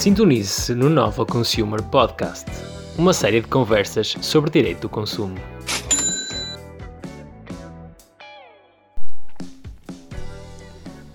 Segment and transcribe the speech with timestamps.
[0.00, 2.48] Sintonize-se no Nova Consumer Podcast,
[2.96, 5.34] uma série de conversas sobre direito do consumo.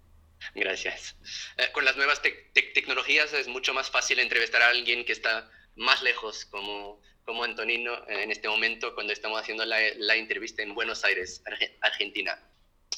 [0.55, 1.15] Gracias.
[1.57, 6.01] Eh, con las nuevas tecnologías es mucho más fácil entrevistar a alguien que está más
[6.01, 10.73] lejos, como, como Antonino, eh, en este momento cuando estamos haciendo la, la entrevista en
[10.73, 11.43] Buenos Aires,
[11.81, 12.39] Argentina.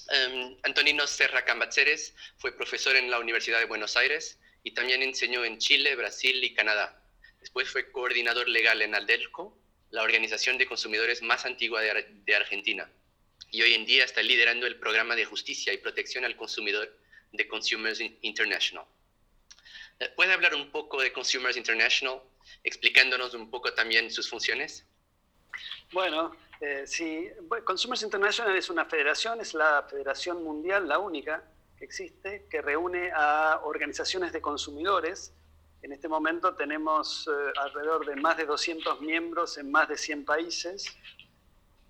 [0.09, 5.45] Um, Antonino Serra Cambaceres fue profesor en la Universidad de Buenos Aires y también enseñó
[5.45, 7.03] en Chile, Brasil y Canadá.
[7.39, 9.57] Después fue coordinador legal en Aldelco,
[9.89, 12.89] la organización de consumidores más antigua de, de Argentina.
[13.51, 17.00] Y hoy en día está liderando el programa de justicia y protección al consumidor
[17.31, 18.85] de Consumers International.
[19.99, 22.21] Eh, ¿Puede hablar un poco de Consumers International,
[22.63, 24.85] explicándonos un poco también sus funciones?
[25.91, 27.29] Bueno, eh, sí,
[27.63, 31.43] Consumers International es una federación, es la federación mundial, la única
[31.77, 35.33] que existe, que reúne a organizaciones de consumidores.
[35.81, 40.25] En este momento tenemos eh, alrededor de más de 200 miembros en más de 100
[40.25, 40.95] países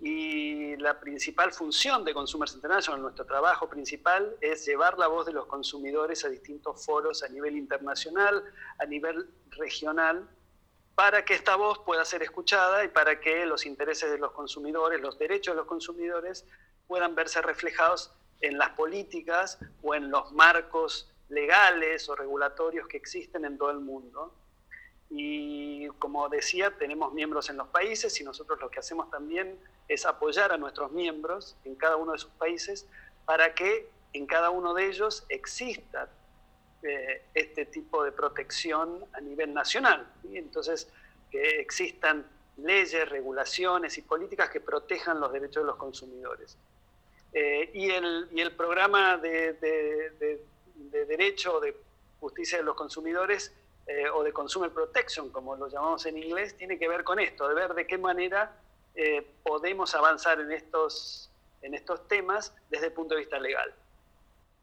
[0.01, 5.31] y la principal función de Consumers International, nuestro trabajo principal, es llevar la voz de
[5.31, 8.43] los consumidores a distintos foros a nivel internacional,
[8.79, 10.27] a nivel regional,
[10.95, 14.99] para que esta voz pueda ser escuchada y para que los intereses de los consumidores,
[15.01, 16.45] los derechos de los consumidores,
[16.87, 23.45] puedan verse reflejados en las políticas o en los marcos legales o regulatorios que existen
[23.45, 24.33] en todo el mundo.
[25.13, 30.05] Y como decía, tenemos miembros en los países y nosotros lo que hacemos también es
[30.05, 32.87] apoyar a nuestros miembros en cada uno de sus países
[33.25, 36.09] para que en cada uno de ellos exista
[36.83, 40.07] eh, este tipo de protección a nivel nacional.
[40.31, 40.87] Entonces,
[41.29, 42.25] que existan
[42.57, 46.57] leyes, regulaciones y políticas que protejan los derechos de los consumidores.
[47.33, 50.43] Eh, y, el, y, el, programa de, de,
[50.75, 51.77] de, derecho de
[52.19, 53.53] justicia de los consumidores
[53.91, 57.47] eh, o de consumer protection, como lo llamamos en inglés, tiene que ver con esto,
[57.49, 58.55] de ver de qué manera
[58.95, 61.29] eh, podemos avanzar en estos,
[61.61, 63.73] en estos temas desde el punto de vista legal.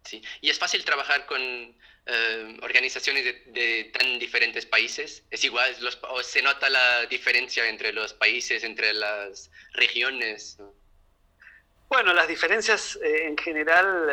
[0.05, 3.23] Sí, y es fácil trabajar con eh, organizaciones
[3.53, 5.23] de, tan diferentes países.
[5.31, 5.77] Es igual,
[6.09, 10.57] o se nota la diferencia entre los países, entre las regiones.
[11.89, 14.11] Bueno, las diferencias eh, en general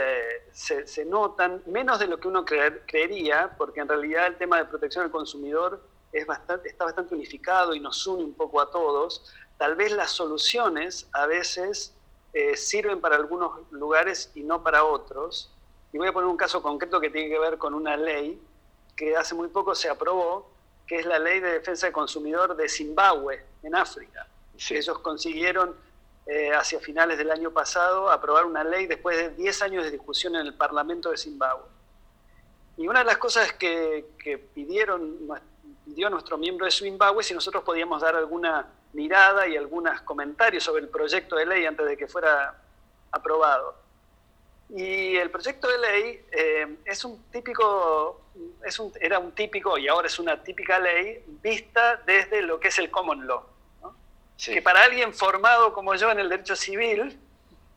[0.52, 4.66] se, se, notan menos de lo que uno creería, porque en realidad el tema de
[4.66, 5.82] protección al consumidor
[6.14, 10.12] es bastante, está bastante unificado y nos une un poco a todos tal vez las
[10.12, 11.94] soluciones a veces
[12.34, 15.52] eh, sirven para algunos lugares y no para otros.
[15.94, 18.42] Y voy a poner un caso concreto que tiene que ver con una ley
[18.96, 20.52] que hace muy poco se aprobó,
[20.88, 24.28] que es la ley de defensa del consumidor de Zimbabue, en África.
[24.70, 25.76] Ellos consiguieron
[26.28, 30.36] eh, hacia finales del año pasado aprobar una ley después de 10 años de discusión
[30.36, 31.68] en el Parlamento de Zimbabue.
[32.78, 34.06] Y una de las cosas que,
[34.54, 35.20] pidieron,
[35.86, 40.82] pidió nuestro miembro de Zimbabue si nosotros podíamos dar alguna mirada y algunos comentarios sobre
[40.82, 42.60] el proyecto de ley antes de que fuera
[43.12, 43.76] aprobado.
[44.70, 48.22] Y el proyecto de ley eh, es un típico,
[48.66, 52.70] es un, era un típico y ahora es una típica ley vista desde lo que
[52.70, 53.55] es el common law.
[54.38, 57.20] Que para alguien formado como yo en el derecho civil,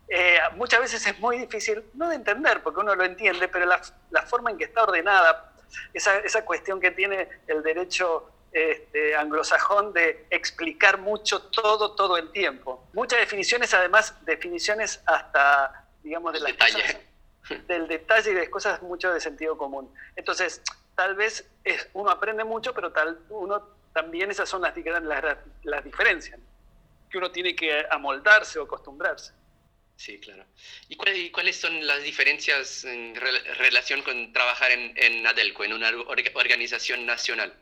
[0.09, 3.81] eh, muchas veces es muy difícil, no de entender, porque uno lo entiende, pero la,
[4.09, 5.53] la forma en que está ordenada,
[5.93, 12.31] esa, esa cuestión que tiene el derecho este, anglosajón de explicar mucho todo, todo el
[12.31, 12.87] tiempo.
[12.93, 17.09] Muchas definiciones, además, definiciones hasta, digamos, de las detalle.
[17.67, 19.93] del detalle y de cosas mucho de sentido común.
[20.15, 20.61] Entonces,
[20.95, 25.83] tal vez es, uno aprende mucho, pero tal, uno también esas son las, las, las
[25.83, 26.39] diferencias,
[27.09, 29.33] que uno tiene que amoldarse o acostumbrarse.
[29.95, 30.45] Sí, claro.
[30.87, 30.95] ¿Y,
[31.31, 35.89] cuáles son las diferencias en relación con trabajar en, en ADELCO, en una
[36.35, 37.53] organización nacional?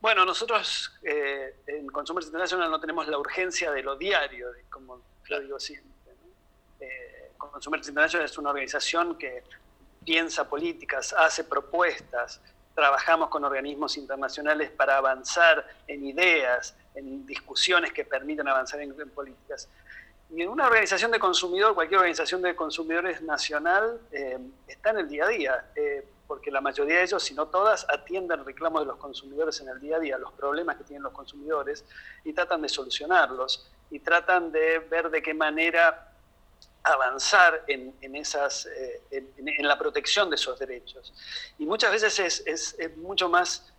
[0.00, 5.40] Bueno, nosotros eh, en Consumers International no tenemos la urgencia de lo diario, como lo
[5.40, 6.12] digo siempre.
[6.78, 9.42] Eh, Consumers International es una organización que
[10.04, 12.40] piensa políticas, hace propuestas,
[12.76, 19.68] trabajamos con organismos internacionales para avanzar en ideas, en discusiones que permitan avanzar en políticas.
[20.30, 25.08] Y en una organización de consumidor, cualquier organización de consumidores nacional, eh, está en el
[25.08, 28.86] día a día, eh, porque la mayoría de ellos, si no todas, atienden reclamos de
[28.88, 31.82] los consumidores en el día a día, los problemas que tienen los consumidores,
[32.24, 36.12] y tratan de solucionarlos, y tratan de ver de qué manera
[36.82, 41.14] avanzar en, en esas, eh, en, la protección de esos derechos.
[41.58, 43.72] Y muchas veces es, es, es mucho más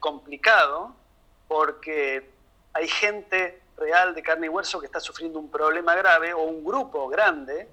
[0.00, 0.96] complicado
[1.46, 2.33] porque
[2.74, 6.64] hay gente real de carne y hueso que está sufriendo un problema grave o un
[6.64, 7.68] grupo grande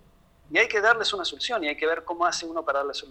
[0.51, 3.05] y hay que darles una solución y hay que ver cómo hace uno para darles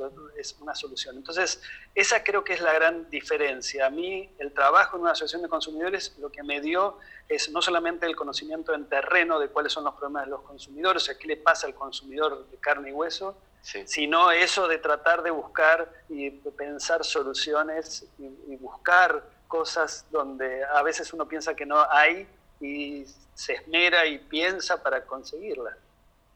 [0.60, 1.16] una solución.
[1.16, 1.62] Entonces,
[1.94, 3.86] esa creo que es la gran diferencia.
[3.86, 6.98] A mí, el trabajo en una asociación de consumidores lo que me dio
[7.30, 11.02] es no solamente el conocimiento en terreno de cuáles son los problemas de los consumidores,
[11.02, 15.22] o sea, qué le pasa al consumidor de carne y hueso, sino eso de tratar
[15.22, 21.84] de buscar y pensar soluciones y buscar cosas donde a veces uno piensa que no
[21.90, 22.26] hay
[22.60, 23.04] y
[23.34, 25.76] se esmera y piensa para conseguirla.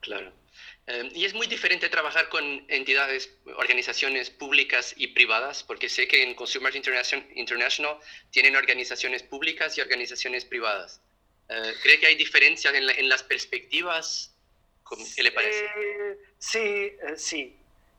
[0.01, 0.33] Claro.
[0.89, 6.25] Eh, y es muy diferente trabajar con entidades, organizaciones públicas y privadas, porque sé que
[6.25, 7.99] en Consumers International,
[8.31, 11.01] tienen organizaciones públicas y organizaciones privadas.
[11.49, 14.35] Eh, ¿Cree que hay diferencias en, las perspectivas?
[15.15, 15.65] ¿Qué le parece?
[15.65, 17.57] Eh, sí, sí.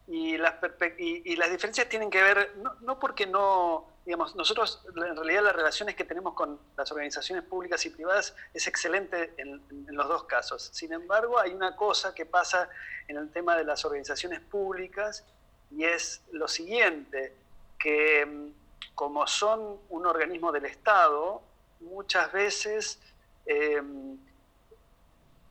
[0.07, 0.55] Y las,
[0.99, 5.55] y, las diferencias tienen que ver, no, no porque no, digamos, nosotros en realidad las
[5.55, 10.69] relaciones que tenemos con las organizaciones públicas y privadas es excelente en, los dos casos.
[10.73, 12.69] Sin embargo, hay una cosa que pasa
[13.07, 15.25] en el tema de las organizaciones públicas
[15.71, 17.33] y es lo siguiente,
[17.79, 21.41] que mm, como son un organismo del Estado,
[21.79, 22.99] muchas veces
[23.47, 24.17] em,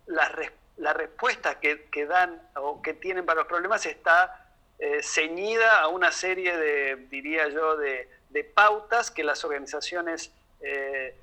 [0.06, 4.44] la, respuesta que, que, dan o que tienen para los problemas está
[4.78, 11.16] eh, ceñida a una serie de, diría yo, de de pautas que las organizaciones eh,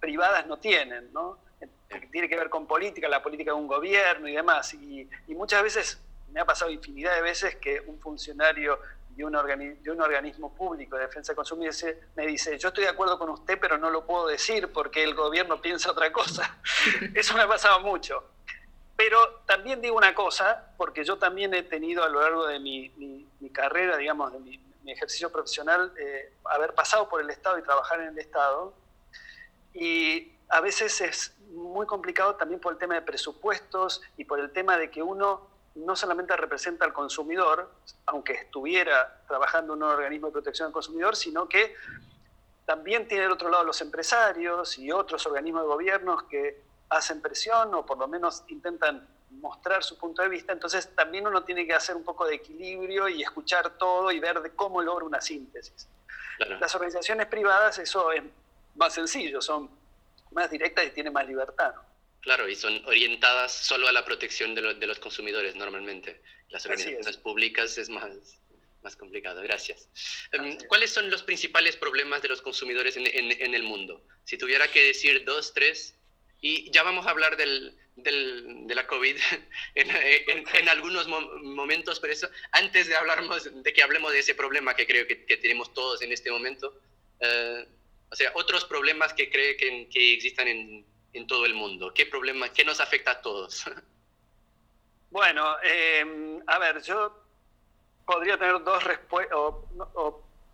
[0.00, 1.38] privadas no tienen, ¿no?
[1.88, 4.74] Que tiene que ver con política, la política de un gobierno y demás.
[4.74, 6.00] Y, muchas veces,
[6.32, 8.80] me ha pasado infinidad de veces que un funcionario
[9.10, 9.32] de un,
[9.80, 11.72] de un organismo público de defensa de consumidor
[12.16, 15.14] me dice, yo estoy de acuerdo con usted, pero no lo puedo decir porque el
[15.14, 16.58] gobierno piensa otra cosa.
[17.14, 18.24] Eso me ha pasado mucho.
[18.96, 22.90] Pero también digo una cosa, porque yo también he tenido a lo largo de mi,
[23.38, 27.62] mi carrera, digamos, de mi, mi ejercicio profesional, eh, haber pasado por el Estado y
[27.62, 28.72] trabajar en el Estado.
[29.74, 34.52] Y a veces es muy complicado también por el tema de presupuestos y por el
[34.52, 37.68] tema de que uno no solamente representa al consumidor,
[38.06, 41.74] aunque estuviera trabajando en un organismo de protección del consumidor, sino que
[42.64, 47.74] también tiene del otro lado los empresarios y otros organismos de gobiernos que hacen presión
[47.74, 51.74] o por lo menos intentan mostrar su punto de vista, entonces también uno tiene que
[51.74, 55.88] hacer un poco de equilibrio y escuchar todo y ver de cómo logra una síntesis.
[56.60, 58.22] Las organizaciones privadas eso es
[58.74, 59.70] más sencillo, son
[60.32, 61.74] más directas y tienen más libertad.
[62.20, 66.20] Claro, y son orientadas solo a la protección de, los consumidores normalmente.
[66.48, 68.10] Las organizaciones públicas es más,
[68.82, 69.42] más complicado.
[69.42, 69.88] Gracias.
[70.32, 74.02] Em, ¿Cuáles son los principales problemas de los consumidores en, en el mundo?
[74.24, 75.94] Si tuviera que decir dos, tres,
[76.40, 79.16] y ya vamos a hablar del, del, de la COVID
[79.74, 84.74] en, en, algunos momentos, pero eso, antes de, hablar de que hablemos de ese problema
[84.74, 86.78] que creo que, tenemos todos en este momento,
[87.20, 87.66] eh,
[88.10, 92.06] o sea, otros problemas que cree que, que existan en, en, todo el mundo, ¿qué
[92.06, 93.64] problema, qué nos afecta a todos?
[95.08, 97.26] Bueno, eh, a ver, yo
[98.04, 99.36] podría tener dos respuestas,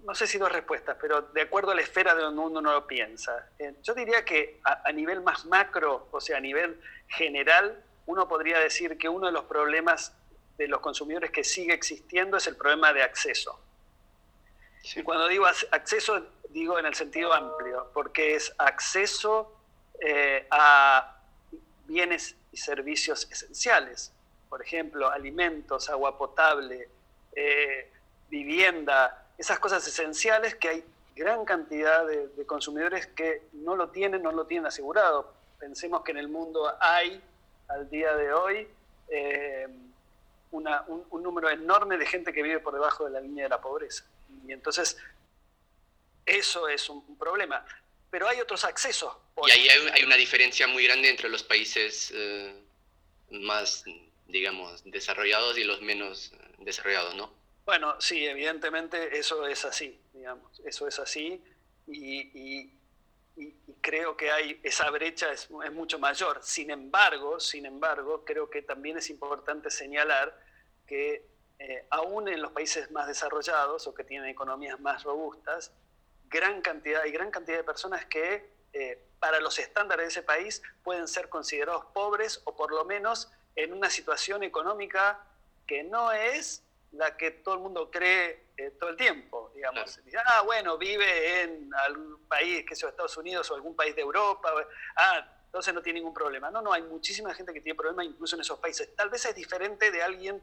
[0.05, 2.87] no sé si dos respuestas, pero de acuerdo a la esfera de donde uno lo
[2.87, 3.49] piensa.
[3.59, 8.59] Eh, yo diría que a, nivel más macro, o sea, a nivel general, uno podría
[8.59, 10.15] decir que uno de los problemas
[10.59, 13.61] de los consumidores que sigue existiendo es el problema de acceso.
[14.97, 19.57] Y cuando digo acceso, digo en el sentido amplio, porque es acceso
[20.01, 21.17] eh, a
[21.87, 24.13] bienes y servicios esenciales,
[24.49, 26.89] por ejemplo, alimentos, agua potable,
[27.35, 27.91] eh,
[28.29, 30.85] vivienda, esas cosas esenciales que hay
[31.15, 35.33] gran cantidad de, consumidores que no lo tienen, no lo tienen asegurado.
[35.59, 37.21] Pensemos que en el mundo hay,
[37.69, 38.69] al día de hoy,
[39.09, 39.69] eh,
[40.51, 44.05] un, número enorme de gente que vive por debajo de la línea de la pobreza.
[44.47, 44.97] Y entonces,
[46.27, 47.65] eso es un problema.
[48.11, 49.15] Pero hay otros accesos.
[49.47, 52.55] Y ahí hay, una diferencia muy grande entre los países eh,
[53.31, 53.85] más,
[54.27, 57.42] digamos, desarrollados y los menos desarrollados, ¿no?
[57.65, 61.43] Bueno, sí, evidentemente eso es así, digamos, eso es así
[61.87, 62.73] y,
[63.81, 66.41] creo que hay esa brecha es, mucho mayor.
[66.43, 70.39] Sin embargo, sin embargo, creo que también es importante señalar
[70.87, 71.27] que
[71.59, 75.73] eh, aún en los países más desarrollados o que tienen economías más robustas,
[76.29, 80.63] gran cantidad, hay gran cantidad de personas que eh, para los estándares de ese país
[80.83, 85.25] pueden ser considerados pobres o por lo menos en una situación económica
[85.67, 86.62] que no es
[86.93, 90.01] la que todo el mundo cree eh, todo el tiempo, digamos.
[90.27, 94.53] Ah, bueno, vive en algún país, que sea Estados Unidos o algún país de Europa,
[94.97, 96.51] ah, entonces no tiene ningún problema.
[96.51, 98.95] No, no, hay muchísima gente que tiene problemas incluso en esos países.
[98.95, 100.43] Tal vez es diferente de alguien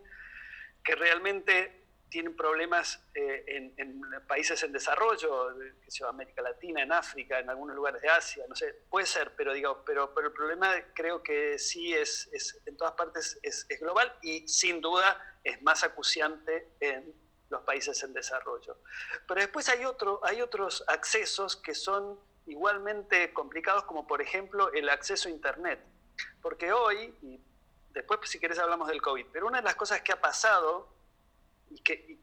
[0.83, 7.39] que realmente tiene problemas eh, en, países en desarrollo, que sea América Latina, en África,
[7.39, 10.73] en algunos lugares de Asia, no sé, puede ser, pero digamos, pero, pero el problema
[10.93, 15.61] creo que sí es, es en todas partes es, es global y sin duda es
[15.61, 17.13] más acuciante en
[17.49, 18.77] los países en desarrollo.
[19.27, 24.89] Pero después hay, otro, hay otros accesos que son igualmente complicados, como por ejemplo el
[24.89, 25.79] acceso a Internet.
[26.41, 27.39] Porque hoy, y
[27.91, 30.89] después si querés hablamos del COVID, pero una de las cosas que ha pasado,
[31.69, 32.19] y, que,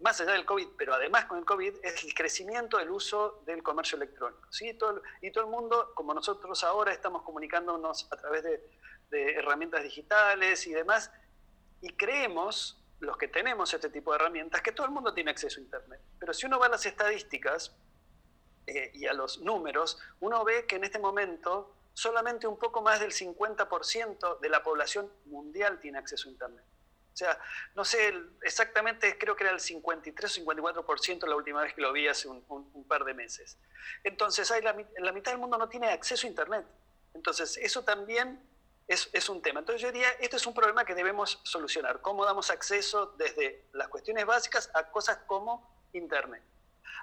[0.00, 3.62] más allá del COVID, pero además con el COVID, es el crecimiento del uso del
[3.62, 4.50] comercio electrónico.
[4.52, 4.74] ¿sí?
[4.74, 8.70] Todo, y todo el mundo, como nosotros ahora estamos comunicándonos a través de,
[9.10, 11.10] de herramientas digitales y demás,
[11.80, 15.60] y creemos, los que tenemos este tipo de herramientas, que todo el mundo tiene acceso
[15.60, 16.00] a Internet.
[16.18, 17.76] Pero si uno va a las estadísticas
[18.66, 23.00] eh, y a los números, uno ve que en este momento solamente un poco más
[23.00, 26.64] del 50% de la población mundial tiene acceso a Internet.
[27.16, 27.38] O sea,
[27.74, 31.90] no sé exactamente, creo que era el 53 o 54% la última vez que lo
[31.90, 33.56] vi hace un, par de meses.
[34.04, 36.66] Entonces, hay la, la mitad del mundo no tiene acceso a Internet.
[37.14, 38.38] Entonces, eso también
[38.88, 39.60] es, un tema.
[39.60, 42.00] Entonces yo diría, esto es un problema que debemos solucionar.
[42.00, 46.42] ¿Cómo damos acceso desde las cuestiones básicas a cosas como Internet?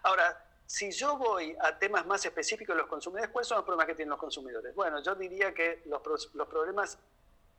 [0.03, 3.87] Ahora, si yo voy a temas más específicos de los consumidores, ¿cuáles son los problemas
[3.87, 4.73] que tienen los consumidores?
[4.75, 6.97] Bueno, yo diría que los problemas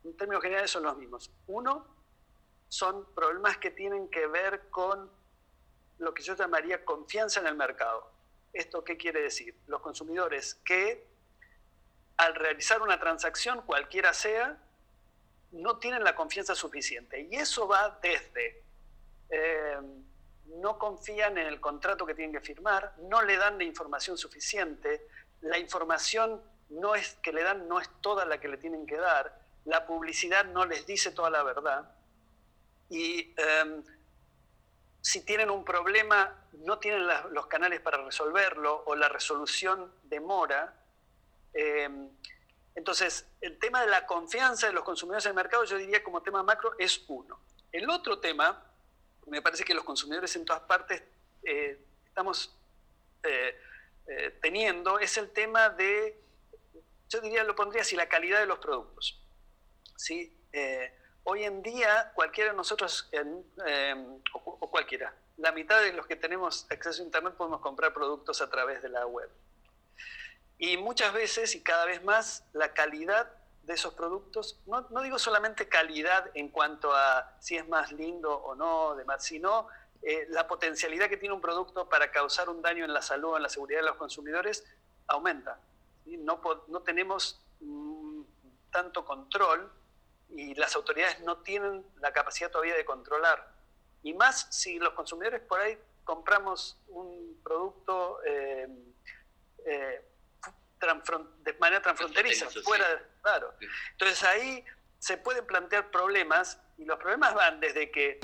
[0.05, 1.31] en términos generales son los mismos.
[1.47, 1.87] Uno,
[2.69, 5.11] son problemas que tienen que ver con
[5.99, 8.11] lo que yo llamaría confianza en el mercado.
[8.53, 9.57] ¿Esto qué quiere decir?
[9.67, 11.07] Los consumidores que
[12.17, 14.59] al realizar una transacción, cualquiera sea,
[15.51, 17.21] no tienen la confianza suficiente.
[17.31, 18.65] Y eso va desde
[19.31, 19.79] eh,
[20.47, 25.09] no confían en el contrato que tienen que firmar, no le dan la información suficiente,
[25.41, 28.97] la información no es, que le dan no es toda la que le tienen que
[28.97, 31.91] dar, la publicidad no les dice toda la verdad.
[32.95, 33.83] Y em,
[35.01, 40.81] si tienen un problema, no tienen los canales para resolverlo o la resolución demora
[41.55, 41.89] eh,
[42.75, 46.23] entonces, el tema de la confianza de los consumidores en el mercado, yo diría como
[46.23, 47.41] tema macro, es uno.
[47.71, 48.69] El otro tema,
[49.27, 51.03] me parece que los consumidores en todas partes
[51.45, 52.57] eh, estamos
[53.23, 53.57] eh,
[54.43, 56.21] teniendo, es el tema de,
[57.09, 59.23] yo diría, lo pondría así, la calidad de los productos.
[59.97, 60.37] ¿sí?
[61.25, 63.11] Hoy en día, cualquiera de nosotros,
[64.33, 68.41] o, o cualquiera, la mitad de los que tenemos acceso a Internet podemos comprar productos
[68.41, 69.29] a través de la web.
[70.59, 73.31] Y muchas veces y cada vez más la calidad
[73.65, 78.55] de esos productos, no, digo solamente calidad en cuanto a si es más lindo o
[78.55, 79.69] no, demás, sino
[80.03, 83.37] eh, la potencialidad que tiene un producto para causar un daño en la salud o
[83.37, 84.65] en la seguridad de los consumidores
[85.07, 85.59] aumenta.
[86.05, 88.23] No, no tenemos mm,
[88.71, 89.73] tanto control
[90.35, 93.55] y las autoridades no tienen la capacidad todavía de controlar.
[94.03, 98.69] Y más si los consumidores por ahí compramos un producto eh,
[99.65, 100.11] eh,
[101.43, 103.55] de manera transfronteriza, fuera, claro.
[103.93, 104.63] Entonces ahí
[104.99, 108.21] se pueden plantear problemas y los problemas van desde que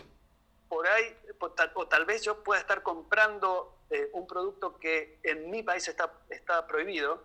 [0.69, 5.63] por ahí, o tal, vez yo pueda estar comprando eh, un producto que en mi
[5.63, 7.25] país está, está prohibido,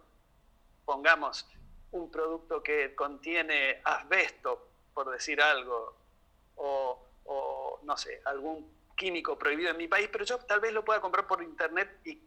[0.86, 1.48] pongamos
[1.92, 5.96] un producto que contiene asbesto, por decir algo,
[6.56, 10.84] o, o, no sé, algún químico prohibido en mi país, pero yo tal vez lo
[10.84, 12.20] pueda comprar por internet y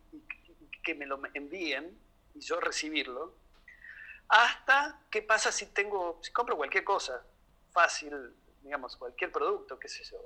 [0.84, 1.98] que me lo envíen
[2.34, 3.34] y yo recibirlo,
[4.28, 7.24] hasta qué pasa si tengo, si compro cualquier cosa
[7.72, 10.18] fácil, digamos, cualquier producto, qué sé yo,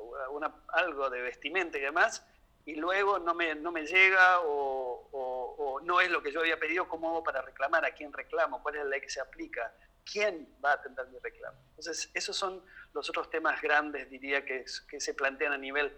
[0.68, 2.24] algo de vestimenta y demás,
[2.64, 6.58] y luego no me, no me llega o, o, no es lo que yo había
[6.58, 7.84] pedido, ¿cómo hago para reclamar?
[7.84, 8.62] ¿A quién reclamo?
[8.62, 9.74] ¿Cuál es la ley que se aplica?
[10.04, 11.58] ¿Quién va a atender mi reclamo?
[11.70, 15.96] Entonces, esos son los otros temas grandes, diría, que, que se plantean a nivel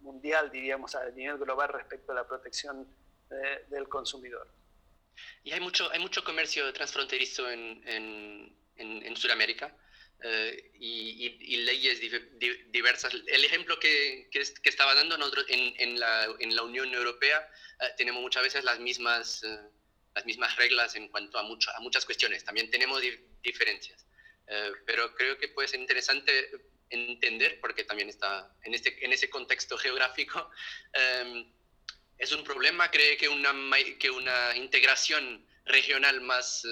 [0.00, 2.86] mundial, diríamos, a nivel global respecto a la protección
[3.68, 4.48] del consumidor.
[5.42, 9.74] Y hay mucho, hay mucho comercio transfronterizo en, en, en, Sudamérica.
[10.22, 12.00] Eh, y, leyes
[12.72, 13.12] diversas.
[13.14, 17.48] El ejemplo que, que, estaba dando nosotros en, la, en, la, Unión Europea,
[17.80, 19.58] eh, tenemos muchas veces las mismas, eh,
[20.14, 22.44] las mismas reglas en cuanto a, mucho, a muchas cuestiones.
[22.44, 23.00] También tenemos
[23.42, 24.04] diferencias.
[24.86, 26.50] pero creo que puede ser interesante
[26.90, 30.50] entender, porque también está en, este, en ese contexto geográfico,
[32.18, 33.52] es un problema, cree que una,
[33.98, 36.66] que una integración regional más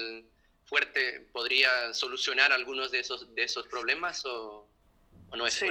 [0.65, 4.67] fuerte podría solucionar algunos de esos, de esos problemas o,
[5.35, 5.67] no es sí.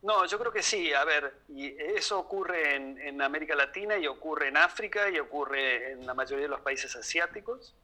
[0.00, 0.92] No, yo creo que sí.
[0.92, 5.92] A ver, y eso ocurre en, en, América Latina y ocurre en África y ocurre
[5.92, 7.74] en la mayoría de los países asiáticos.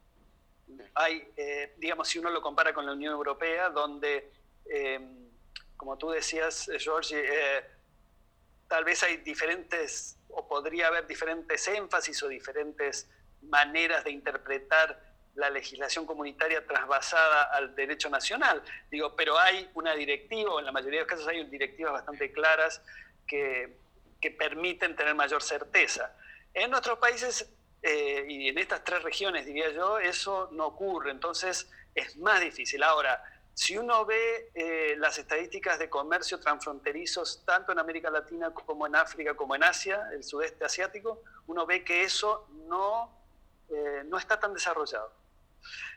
[0.94, 4.30] Hay, eh, digamos, si uno lo compara con la Unión Europea, donde,
[4.66, 5.00] eh,
[5.76, 7.64] como tú decías, George, eh,
[8.68, 13.08] tal vez hay diferentes, o podría haber diferentes énfasis o diferentes
[13.42, 18.62] maneras de interpretar la legislación comunitaria trasvasada al derecho nacional.
[18.90, 22.32] Digo, pero hay una directiva, o en la mayoría de los casos hay directivas bastante
[22.32, 22.80] claras
[23.26, 23.76] que,
[24.20, 26.16] que permiten tener mayor certeza.
[26.52, 27.52] En nuestros países
[27.86, 32.82] eh, y en estas tres regiones, diría yo, eso no ocurre, entonces es más difícil.
[32.82, 33.22] Ahora,
[33.52, 38.96] si uno ve eh, las estadísticas de comercio transfronterizos, tanto en América Latina como en
[38.96, 43.14] África, como en Asia, el sudeste asiático, uno ve que eso no,
[43.68, 45.12] eh, no está tan desarrollado.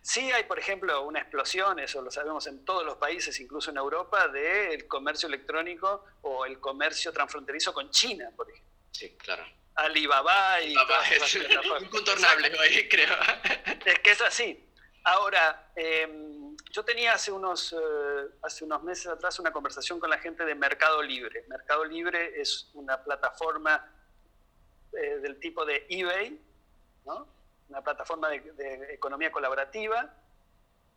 [0.02, 3.78] Sí hay, por ejemplo, una explosión, eso lo sabemos en todos los países, incluso en
[3.78, 8.74] Europa, del comercio electrónico o el comercio transfronterizo con China, por ejemplo.
[8.92, 9.46] Sí, claro.
[9.78, 10.76] Alibaba y...
[10.76, 11.36] Alibaba es
[11.82, 13.14] incontornable hoy, creo.
[13.86, 14.68] Es que es así.
[15.04, 17.78] Ahora, em, yo tenía hace unos, eh,
[18.42, 21.46] hace unos meses atrás una conversación con la gente de Mercado Libre.
[21.48, 23.90] Mercado Libre es una plataforma
[24.92, 26.42] eh, del tipo de eBay,
[27.06, 27.28] ¿no?
[27.70, 30.14] una plataforma de, economía colaborativa,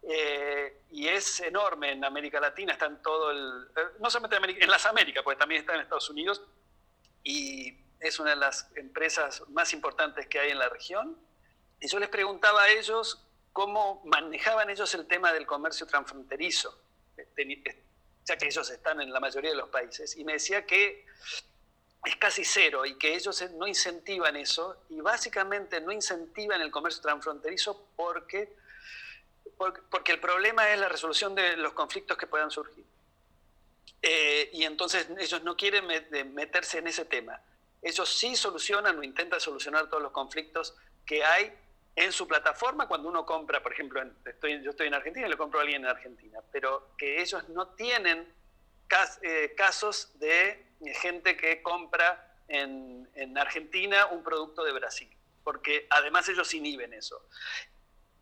[0.03, 3.69] eh, y es enorme en América Latina, está en todo el,
[4.01, 6.43] no solamente en, América, en las Américas, porque también está en Estados Unidos,
[7.23, 11.17] y es una de las empresas más importantes que hay en la región.
[11.81, 16.79] Y yo les preguntaba a ellos cómo manejaban ellos el tema del comercio transfronterizo,
[18.25, 21.07] ya que ellos están en la mayoría de los países, y me decía que
[22.05, 27.03] es casi cero y que ellos no incentivan eso y básicamente no incentivan el comercio
[27.03, 28.55] transfronterizo porque,
[29.91, 32.85] porque, el problema es la resolución de los conflictos que puedan surgir.
[34.01, 35.87] Eh, y entonces ellos no quieren
[36.33, 37.39] meterse en ese tema.
[37.83, 41.53] Ellos sí solucionan o intentan solucionar todos los conflictos que hay
[41.97, 45.59] en su plataforma cuando uno compra, por ejemplo, yo estoy en Argentina y le compro
[45.59, 48.33] a alguien en Argentina, pero que ellos no tienen
[49.23, 50.67] eh, casos de
[51.01, 53.01] gente que compra en,
[53.37, 55.09] Argentina un producto de Brasil,
[55.45, 57.27] porque además ellos inhiben eso.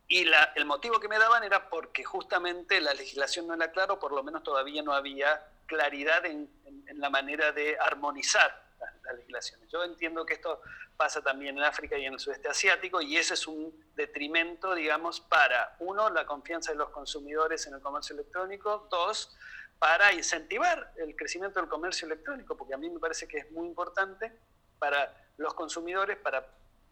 [0.07, 3.99] Y el motivo que me daban era porque justamente la legislación no era clara, o
[3.99, 6.51] por lo menos todavía no había claridad en,
[6.95, 9.69] la manera de armonizar las, legislaciones.
[9.71, 10.61] Yo entiendo que esto
[10.97, 15.21] pasa también en África y en el sudeste asiático, y ese es un detrimento, digamos,
[15.21, 19.37] para, uno, la confianza de los consumidores en el comercio electrónico, dos,
[19.79, 23.67] para incentivar el crecimiento del comercio electrónico, porque a mí me parece que es muy
[23.67, 24.33] importante
[24.79, 26.47] para los consumidores, para,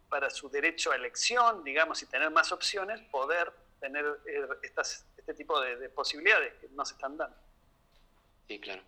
[0.08, 5.34] para su derecho a elección, digamos, y tener más opciones, poder tener eh, estas, este
[5.34, 7.36] tipo de, posibilidades que no se están dando.
[8.48, 8.82] Sí, claro.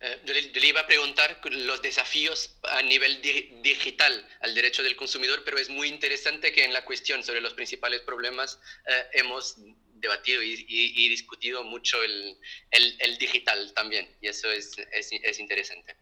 [0.00, 5.42] Eh, yo, le, iba a preguntar los desafíos a nivel digital al derecho del consumidor,
[5.44, 9.56] pero es muy interesante que en la cuestión sobre los principales problemas eh, hemos
[9.94, 12.36] debatido y, discutido mucho el,
[12.70, 15.96] el, digital también, y eso es, es, es interesante.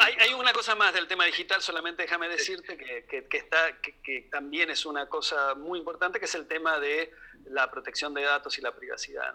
[0.00, 4.28] Hay, hay, una cosa más del tema digital, solamente déjame decirte que, que, está, que,
[4.30, 7.12] también es una cosa muy importante, que es el tema de
[7.44, 9.34] la protección de datos y la privacidad.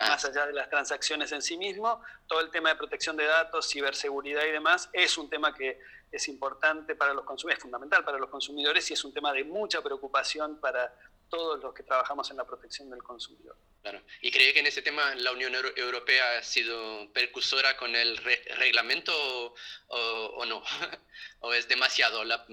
[0.00, 3.68] Más allá de las transacciones en sí mismo, todo el tema de protección de datos,
[3.68, 5.80] ciberseguridad y demás es un tema que
[6.10, 9.44] es importante para los consumidores, es fundamental para los consumidores y es un tema de
[9.44, 10.94] mucha preocupación para
[11.28, 13.56] todos los que trabajamos en la protección del consumidor.
[13.82, 14.02] Claro.
[14.22, 19.54] ¿Y cree que en ese tema la Unión Europea ha sido percursora con el reglamento
[19.88, 20.62] o, no?
[21.40, 22.24] ¿O es demasiado?
[22.24, 22.46] La,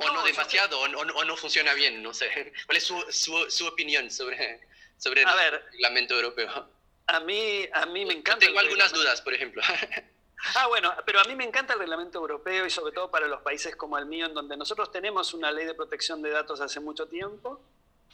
[0.00, 2.52] o no, demasiado, o, no funciona bien, no sé.
[2.66, 4.60] ¿Cuál es su, su, opinión sobre,
[4.98, 5.28] sobre el
[5.72, 6.68] reglamento europeo?
[7.06, 8.44] A mí, a mí me encanta.
[8.44, 9.62] Yo tengo algunas dudas, por ejemplo.
[10.54, 13.42] Ah, bueno, pero a mí me encanta el reglamento europeo y sobre todo para los
[13.42, 16.78] países como el mío, en donde nosotros tenemos una ley de protección de datos hace
[16.80, 17.60] mucho tiempo.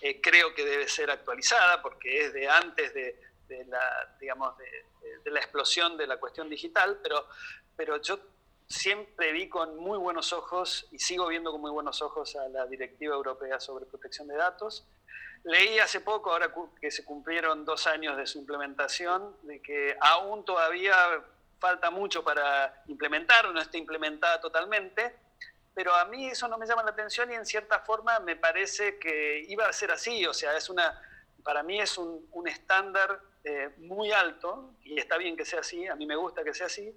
[0.00, 3.20] Eh, creo que debe ser actualizada porque es de antes de,
[3.66, 7.28] la, digamos, de, la explosión de la cuestión digital, pero,
[7.76, 8.18] pero yo
[8.66, 12.66] siempre vi con muy buenos ojos y sigo viendo con muy buenos ojos a la
[12.66, 14.86] Directiva Europea sobre Protección de Datos.
[15.44, 20.44] Leí hace poco, ahora que se cumplieron dos años de su implementación, de que aún
[20.44, 20.96] todavía
[21.58, 25.14] falta mucho para implementar, no está implementada totalmente,
[25.74, 28.98] pero a mí eso no me llama la atención y en cierta forma me parece
[28.98, 31.00] que iba a ser así, o sea, es una,
[31.42, 35.86] para mí es un, un estándar eh, muy alto, y está bien que sea así,
[35.86, 36.96] a mí me gusta que sea así,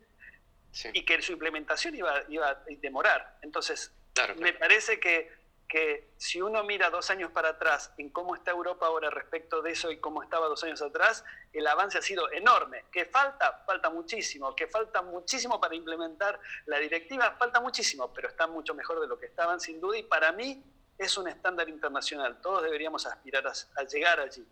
[0.94, 3.38] y que su implementación iba, iba a demorar.
[3.42, 3.92] Entonces,
[4.38, 5.30] me parece que,
[5.68, 9.72] que si uno mira dos años para atrás en cómo está Europa ahora respecto de
[9.72, 12.86] eso y cómo estaba dos años atrás, el avance ha sido enorme.
[12.92, 13.64] ¿Que falta?
[13.66, 14.56] Falta muchísimo.
[14.56, 17.36] ¿Que falta muchísimo para implementar la directiva?
[17.38, 20.64] Falta muchísimo, pero está mucho mejor de lo que estaban sin duda y para mí
[20.98, 22.40] es un estándar internacional.
[22.42, 24.46] Todos deberíamos aspirar a llegar allí.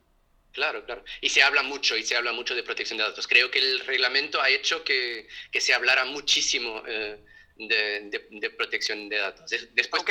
[0.55, 1.03] Claro, claro.
[1.19, 3.27] Y se habla mucho, y se habla mucho de protección de datos.
[3.27, 7.19] Creo que el reglamento ha hecho que, que se hablara muchísimo eh,
[7.55, 9.49] de, de, protección de datos.
[9.49, 10.03] Después,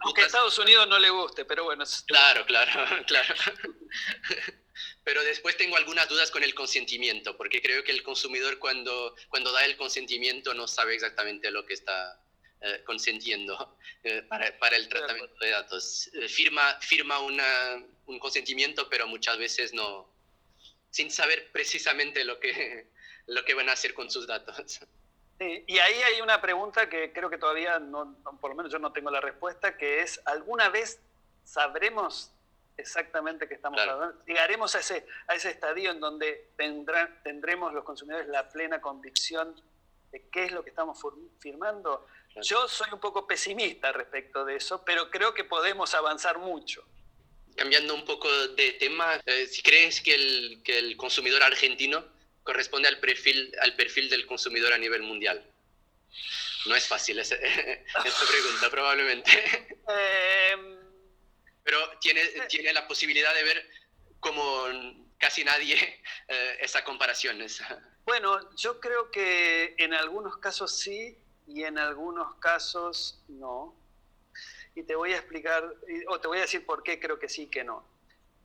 [0.00, 1.84] aunque, a Estados Unidos no le guste, pero bueno.
[2.06, 2.72] Claro, claro,
[3.06, 3.34] claro.
[5.04, 9.52] pero después tengo algunas dudas con el consentimiento, porque creo que el consumidor cuando, cuando
[9.52, 12.20] da el consentimiento no sabe exactamente lo que está,
[12.60, 16.10] eh, consentiendo eh, para, para, el tratamiento de datos.
[16.28, 20.10] firma firma una, un consentimiento, pero muchas veces no,
[20.90, 22.88] sin saber precisamente lo que,
[23.26, 24.80] lo que van a hacer con sus datos.
[25.40, 28.92] Y ahí hay una pregunta que creo que todavía, no, por lo menos yo no
[28.92, 31.00] tengo la respuesta, que es, ¿alguna vez
[31.44, 32.32] sabremos
[32.76, 34.24] exactamente qué estamos hablando?
[34.26, 39.54] ¿Llegaremos a ese, a ese estadio en donde tendrán, tendremos los consumidores la plena convicción
[40.10, 40.98] de qué es lo que estamos
[41.38, 42.06] firmando?
[42.42, 46.84] Yo soy un poco pesimista respecto de eso, pero creo que podemos avanzar mucho.
[47.56, 52.04] Cambiando un poco de tema, eh, si crees que el, que el consumidor argentino
[52.48, 55.44] corresponde al perfil, al perfil del consumidor a nivel mundial.
[56.64, 57.36] No es fácil esa,
[58.30, 59.30] pregunta, probablemente.
[60.50, 60.78] Em,
[61.62, 62.46] Pero tiene, eh.
[62.48, 63.70] tiene la posibilidad de ver
[64.18, 64.64] como
[65.18, 65.76] casi nadie
[66.28, 67.38] eh, esa comparación.
[68.06, 73.76] Bueno, yo creo que en algunos casos sí y en algunos casos no
[74.74, 75.70] y te voy a explicar,
[76.06, 77.84] o te voy a decir por qué creo que sí, que no.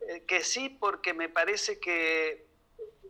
[0.02, 2.53] Eh, que sí porque me parece que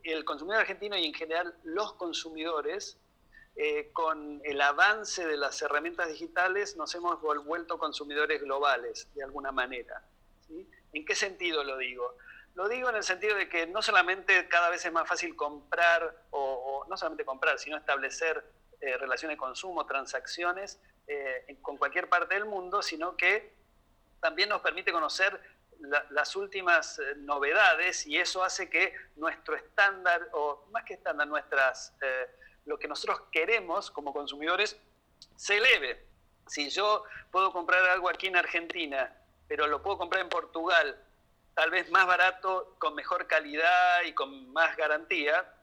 [0.03, 2.97] el consumidor argentino y en general los consumidores,
[3.55, 9.51] eh, con el avance de las herramientas digitales, nos hemos vuelto consumidores globales, de alguna
[9.51, 10.03] manera.
[10.91, 12.17] ¿En qué sentido lo digo?
[12.55, 16.25] Lo digo en el sentido de que no solamente cada vez es más fácil comprar,
[16.31, 18.43] o, no solamente comprar, sino establecer
[18.81, 23.53] eh, relaciones de consumo, transacciones, eh, con cualquier parte del mundo, sino que
[24.19, 25.39] también nos permite conocer
[26.09, 31.93] las últimas eh, novedades y eso hace que nuestro estándar, o más que estándar, nuestras,
[32.01, 32.27] eh,
[32.65, 34.77] lo que nosotros queremos como consumidores,
[35.35, 36.05] se eleve.
[36.47, 39.15] Si yo puedo comprar algo aquí en Argentina,
[39.47, 41.01] pero lo puedo comprar en Portugal,
[41.53, 45.53] tal vez más barato, con mejor calidad y con más garantía,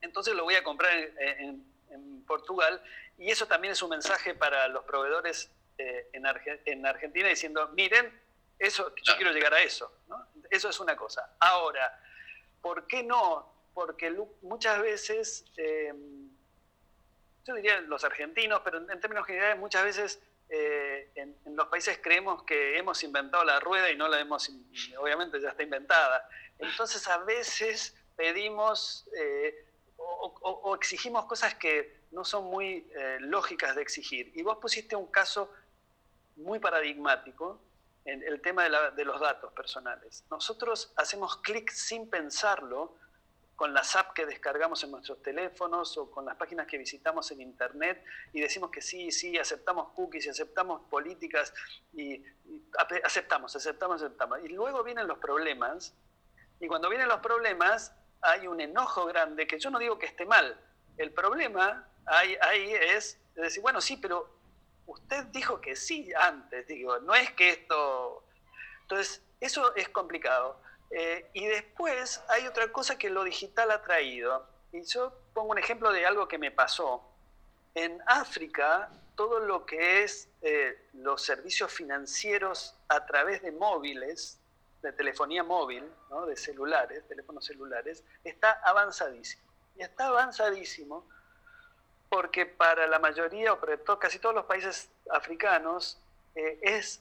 [0.00, 2.82] entonces lo voy a comprar en, en Portugal
[3.18, 8.12] y eso también es un mensaje para los proveedores eh, en, Argentina diciendo, miren,
[8.62, 9.92] eso, yo quiero llegar a eso.
[10.48, 11.34] Eso es una cosa.
[11.40, 12.00] Ahora,
[12.60, 13.52] ¿por qué no?
[13.74, 16.30] Porque muchas veces, em,
[17.44, 22.44] yo diría los argentinos, pero en, términos generales muchas veces eh, en, los países creemos
[22.44, 24.48] que hemos inventado la rueda y no la hemos,
[24.96, 26.28] obviamente ya está inventada.
[26.58, 33.82] Entonces a veces pedimos eh, o, exigimos cosas que no son muy eh, lógicas de
[33.82, 34.30] exigir.
[34.36, 35.50] Y vos pusiste un caso
[36.36, 37.60] muy paradigmático
[38.04, 40.24] en el tema de, los datos personales.
[40.30, 42.96] Nosotros hacemos clic sin pensarlo
[43.54, 47.40] con las apps que descargamos en nuestros teléfonos o con las páginas que visitamos en
[47.40, 51.54] Internet y decimos que sí, sí, aceptamos cookies y aceptamos políticas
[51.92, 52.24] y
[53.04, 54.40] aceptamos, aceptamos, aceptamos.
[54.42, 55.94] Y luego vienen los problemas
[56.58, 60.24] y cuando vienen los problemas hay un enojo grande que yo no digo que esté
[60.24, 60.58] mal.
[60.96, 64.41] El problema ahí, ahí es decir, bueno, sí, pero
[64.86, 68.24] usted dijo que sí antes, digo, no es que esto...
[68.82, 70.60] Entonces, eso es complicado.
[70.90, 74.46] Eh, y después hay otra cosa que lo digital ha traído.
[74.72, 77.02] Y yo pongo un ejemplo de algo que me pasó.
[77.74, 84.38] En África, todo lo que es eh, los servicios financieros a través de móviles
[84.82, 85.88] de telefonía móvil,
[86.26, 89.42] de celulares, teléfonos celulares, está avanzadísimo.
[89.76, 91.08] Y está avanzadísimo
[92.12, 95.98] porque para la mayoría, o casi todos los países africanos,
[96.34, 97.00] eh, es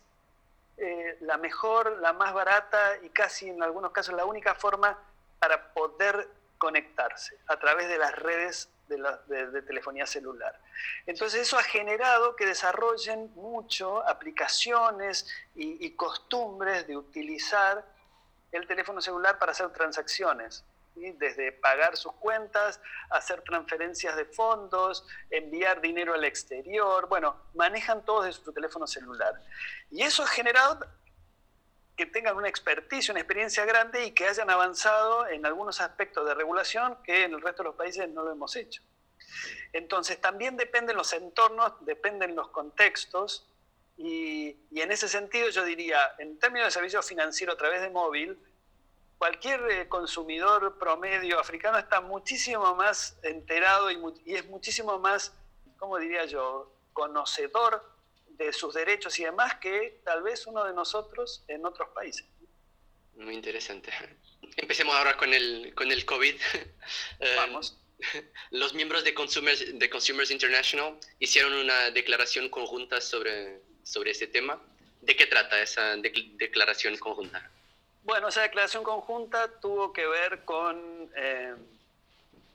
[0.78, 4.97] eh, la mejor, la más barata y casi en algunos casos la única forma
[5.38, 10.58] para poder conectarse a través de las redes de, telefonía celular.
[11.06, 17.84] Entonces eso ha generado que desarrollen mucho aplicaciones y costumbres de utilizar
[18.54, 20.63] el teléfono celular para hacer transacciones
[20.96, 28.24] desde pagar sus cuentas, hacer transferencias de fondos, enviar dinero al exterior, bueno, manejan todo
[28.24, 29.42] desde su teléfono celular.
[29.90, 30.86] Y eso ha generado
[31.96, 36.34] que tengan una experticia, una experiencia grande y que hayan avanzado en algunos aspectos de
[36.34, 38.82] regulación que en el resto de los países no lo hemos hecho.
[39.74, 43.48] Entonces, también dependen los entornos, dependen los contextos,
[43.98, 47.90] y, y en ese sentido yo diría, en términos de servicio financiero a través de
[47.90, 48.38] móvil,
[49.22, 55.32] cualquier eh, consumidor promedio africano está muchísimo más enterado y, es muchísimo más,
[55.78, 57.88] ¿cómo diría yo?, conocedor
[58.30, 62.26] de sus derechos y demás que tal vez uno de nosotros en otros países.
[63.16, 63.92] Muy interesante.
[64.58, 66.42] Empecemos ahora con el, con el COVID.
[67.38, 67.78] Vamos.
[68.50, 74.60] Los miembros de Consumers, de Consumers International hicieron una declaración conjunta sobre, sobre este tema.
[75.02, 77.52] ¿De qué trata esa declaración conjunta?
[78.04, 81.56] Bueno, esa declaración conjunta tuvo que ver con eh,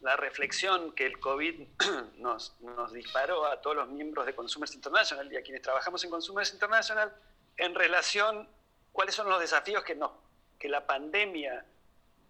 [0.00, 1.68] la reflexión que el COVID
[2.18, 6.11] nos, nos, disparó a todos los miembros de Consumers International y a quienes trabajamos en
[6.11, 7.14] Consumers International
[7.56, 8.48] en relación
[8.92, 10.11] cuáles son los desafíos que, nos,
[10.59, 11.64] que la pandemia,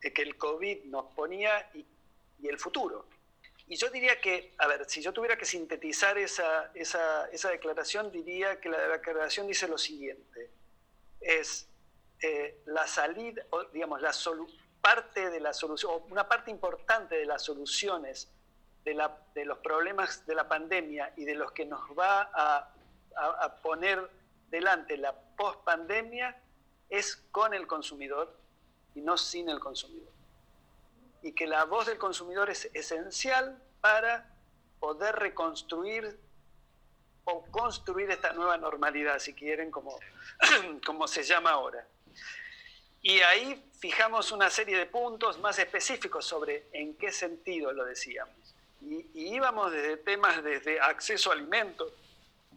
[0.03, 1.87] eh, que el COVID nos ponía y,
[2.41, 3.07] y, el futuro.
[3.67, 8.13] Y yo diría que, a ver, si yo tuviera que sintetizar esa, esa, esa declaración,
[8.13, 10.51] diría que la declaración dice lo siguiente.
[11.21, 11.67] Es
[12.23, 14.13] eh, la salida, digamos, la
[14.81, 18.31] parte de la solución, una parte importante de las soluciones
[18.85, 22.73] de, la, de, los problemas de la pandemia y de los que nos va a,
[23.17, 24.09] a, poner
[24.49, 26.41] delante la post-pandemia
[26.89, 28.39] es con el consumidor
[28.95, 30.13] y no sin el consumidor.
[31.23, 34.31] Y que la voz del consumidor es esencial para
[34.79, 36.19] poder reconstruir
[37.25, 39.99] o construir esta nueva normalidad, si quieren, como,
[40.87, 41.87] como se llama ahora.
[43.09, 48.57] Y ahí fijamos una serie de puntos más específicos sobre en qué sentido lo decíamos.
[48.83, 51.93] Y, íbamos desde temas desde acceso a alimentos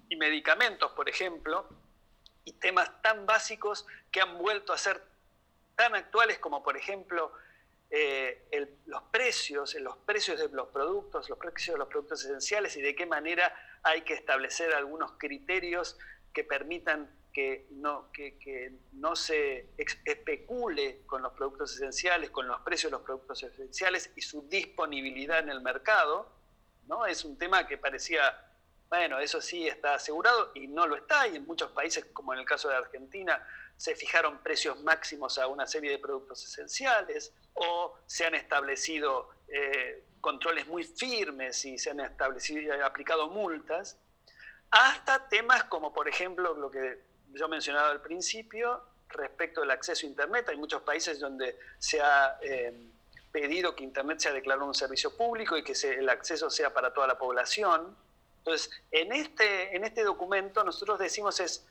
[0.10, 1.70] y medicamentos, por ejemplo,
[2.46, 5.00] y temas tan básicos que han vuelto a ser
[5.76, 7.32] tan actuales como, por ejemplo,
[7.92, 8.48] eh,
[8.88, 12.96] los precios, los precios de los productos, los precios de los productos esenciales y de
[12.96, 15.96] qué manera hay que establecer algunos criterios
[16.34, 22.92] que permitan que no, que, no se especule con los productos esenciales, con los precios
[22.92, 26.32] de los productos esenciales y su disponibilidad en el mercado,
[26.88, 27.06] ¿no?
[27.06, 28.22] Es un tema que parecía,
[28.90, 32.40] bueno, eso sí está asegurado y no lo está, y en muchos países, como en
[32.40, 33.46] el caso de Argentina,
[33.78, 40.04] se fijaron precios máximos a una serie de productos esenciales o se han establecido eh,
[40.20, 43.98] controles muy firmes y se han establecido, aplicado multas,
[44.72, 50.10] hasta temas como, por ejemplo, lo que yo mencionaba al principio, respecto al acceso a
[50.10, 50.50] Internet.
[50.50, 52.74] Hay muchos países donde se ha eh,
[53.32, 57.08] pedido que Internet sea declarado un servicio público y que el acceso sea para toda
[57.08, 57.96] la población.
[58.40, 61.66] Entonces, en este, en este documento nosotros decimos es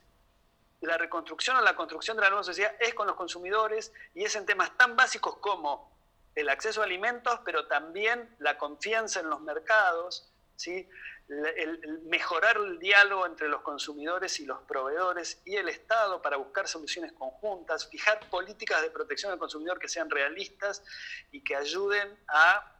[0.81, 4.37] la reconstrucción o la construcción de la nueva sociedad es con los consumidores y es
[4.37, 5.91] en temas tan básicos como
[6.35, 10.89] el acceso a alimentos, pero también la confianza en los mercados, ¿sí?
[11.29, 16.67] El, mejorar el diálogo entre los consumidores y los proveedores y el Estado para buscar
[16.67, 20.83] soluciones conjuntas, fijar políticas de protección al consumidor que sean realistas
[21.31, 22.75] y que ayuden a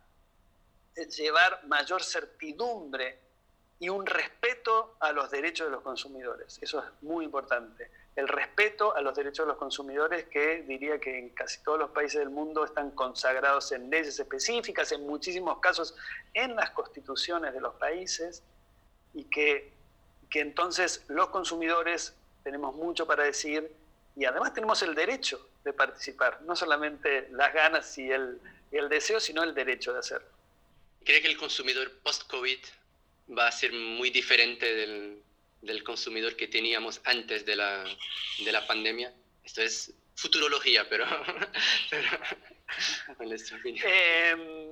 [1.17, 3.21] llevar mayor certidumbre
[3.79, 6.59] y un respeto a los derechos de los consumidores.
[6.61, 11.17] Eso es muy importante el respeto a los derechos de los consumidores que diría que
[11.17, 15.95] en casi todos los países del mundo están consagrados en leyes específicas, en muchísimos casos
[16.35, 18.43] en las constituciones de los países,
[19.15, 19.73] y que,
[20.29, 23.71] que entonces los consumidores tenemos mucho para decir
[24.17, 28.41] y además tenemos el derecho de participar, no solamente las ganas y el,
[28.73, 30.29] y el deseo, sino el derecho de hacerlo.
[31.05, 32.59] ¿Cree que el consumidor post-COVID
[33.39, 35.23] va a ser muy diferente del,
[35.63, 37.85] del consumidor que teníamos antes de la,
[38.45, 39.13] de la pandemia?
[39.45, 41.05] Esto es futurología, pero...
[43.65, 44.71] Em,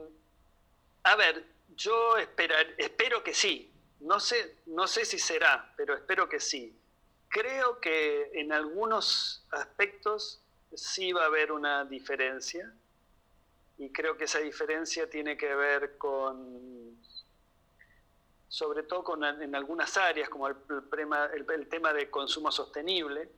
[1.03, 1.45] a ver,
[1.77, 3.73] yo espero que sí.
[4.01, 6.77] No sé, no sé si será, pero espero que sí.
[7.29, 10.41] Creo que en algunos aspectos
[10.75, 12.73] sí va a haber una diferencia
[13.79, 16.99] y creo que esa diferencia tiene que ver con
[18.49, 20.57] sobre todo con, en algunas áreas, como el,
[21.49, 23.31] el, tema de consumo sostenible,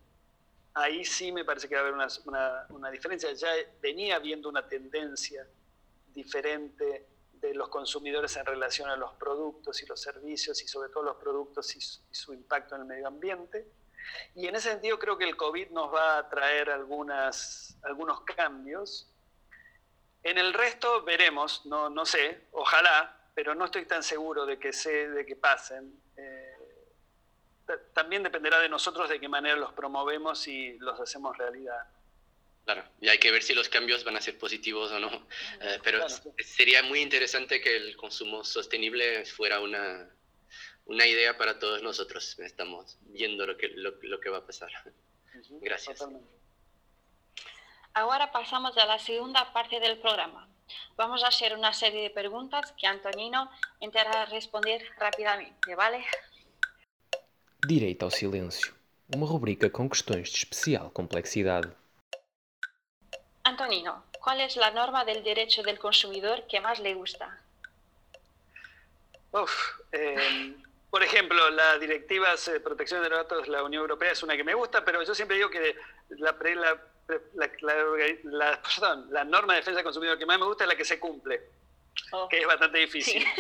[0.75, 3.33] ahí sí me parece que va a haber una, una, diferencia.
[3.33, 5.47] Ya venía habiendo una tendencia
[6.15, 11.05] diferente de los consumidores en relación a los productos y los servicios y sobre todo
[11.05, 13.67] los productos y su, impacto en el medio ambiente.
[14.35, 19.11] Y en ese sentido creo que el COVID nos va a traer algunas, algunos cambios.
[20.23, 24.73] En el resto veremos, no, no sé, ojalá, pero no estoy tan seguro de que,
[24.73, 25.95] sé, de que pasen.
[26.17, 26.57] Eh,
[27.95, 31.87] también dependerá de nosotros de qué manera los promovemos y los hacemos realidad.
[32.65, 35.09] Claro, y hay que ver si los cambios van a ser positivos o no.
[35.61, 36.05] Eh, pero
[36.45, 40.11] sería muy interesante que el consumo sostenible fuera una,
[40.87, 42.41] una idea para todos nosotros.
[42.41, 44.73] Estamos viendo lo que, lo, que va a pasar.
[45.61, 46.05] Gracias.
[47.95, 50.49] Ahora pasamos a la segunda parte del programa.
[50.97, 53.51] Vamos a hacer una serie de preguntas que Antonino
[53.81, 56.05] intentará responder rápidamente, ¿vale?
[57.67, 58.75] Direito ao Silêncio,
[59.15, 61.73] uma rubrica com questões de especial complexidade.
[63.45, 67.41] Antonino, ¿cuál es la norma del derecho del consumidor que más le gusta?
[69.93, 74.37] Em, por ejemplo, la directiva de protección de datos de la Unión Europea es una
[74.37, 75.77] que me gusta, pero yo siempre digo que
[76.11, 76.83] la, la,
[79.25, 81.41] norma de defensa del consumidor que más me gusta es la que se cumple,
[82.13, 82.29] oh.
[82.29, 83.25] que es bastante difícil.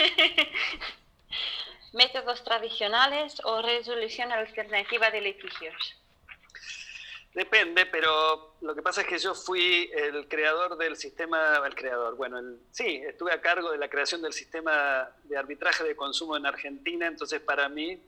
[1.93, 5.97] ¿Métodos tradicionales o resolución alternativa de litigios?
[7.35, 12.17] Depende, pero lo que pasa es que yo fui el creador del sistema, el creador,
[12.17, 16.47] bueno, sí, estuve a cargo de la creación del sistema de arbitraje de consumo en
[16.47, 18.03] Argentina, entonces para mí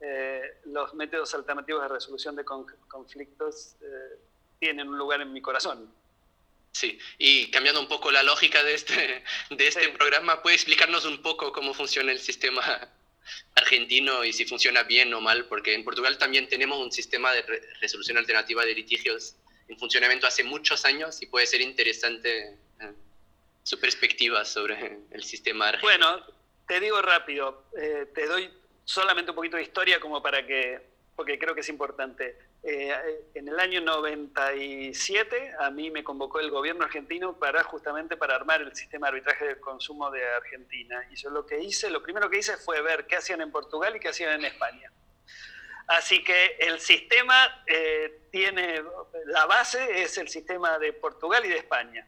[0.00, 4.18] eh, los métodos alternativos de resolución de conflictos eh,
[4.64, 5.92] tienen un lugar en mi corazón.
[6.72, 11.20] Sí, y cambiando un poco la lógica de este, de este programa, ¿puede explicarnos un
[11.20, 12.62] poco cómo funciona el sistema
[13.54, 17.42] argentino y si funciona bien o mal, porque en Portugal también tenemos un sistema de
[17.80, 19.36] resolución alternativa de litigios
[19.68, 22.92] en funcionamiento hace muchos años y puede ser interesante eh,
[23.62, 25.98] su perspectiva sobre el sistema argentino.
[25.98, 26.26] Bueno,
[26.66, 28.50] te digo rápido, eh, te doy
[28.84, 32.36] solamente un poquito de historia como para que, porque creo que es importante.
[32.62, 32.92] Eh,
[33.34, 38.62] en el año 97 a mí me convocó el gobierno argentino para justamente para armar
[38.62, 41.06] el sistema de arbitraje del consumo de Argentina.
[41.10, 43.94] Y yo lo que hice, lo primero que hice fue ver qué hacían en Portugal
[43.94, 44.90] y qué hacían en España.
[45.86, 48.82] Así que el sistema eh, tiene,
[49.26, 52.06] la base es el sistema de Portugal y de España.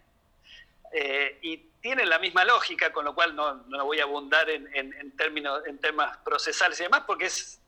[0.93, 4.67] Eh, y tiene la misma lógica, con lo cual no, no voy a abundar en,
[4.75, 7.61] en, términos, en temas procesales y demás, porque es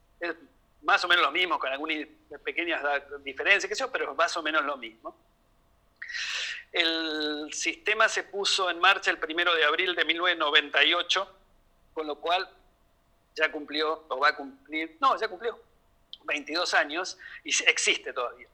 [0.82, 2.06] más o menos lo mismo, con algunas
[2.44, 2.82] pequeñas
[3.22, 5.16] diferencias, qué pero más o menos lo mismo.
[6.72, 11.36] El sistema se puso en marcha el primero de abril de 1998,
[11.94, 12.48] con lo cual
[13.34, 15.58] ya cumplió, o va a cumplir, no, ya cumplió
[16.24, 18.48] 22 años y existe todavía.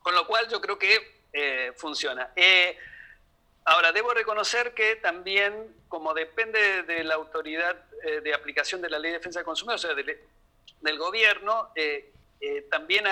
[0.00, 2.32] Con lo cual yo creo que eh, funciona.
[2.34, 2.76] Eh,
[3.64, 8.98] ahora, debo reconocer que también, como depende de la autoridad eh, de aplicación de la
[8.98, 10.24] ley de defensa del consumidor, o sea, de,
[10.80, 13.04] del gobierno, eh, eh, también